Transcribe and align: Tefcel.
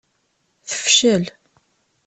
Tefcel. 0.67 1.23